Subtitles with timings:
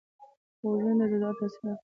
[0.61, 1.71] غوږونه د دعا تاثیر اخلي